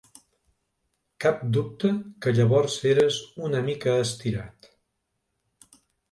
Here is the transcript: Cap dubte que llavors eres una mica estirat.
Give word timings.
Cap 1.25 1.41
dubte 1.57 1.91
que 2.25 2.33
llavors 2.37 2.77
eres 2.91 3.19
una 3.49 3.61
mica 3.67 3.93
estirat. 4.07 4.71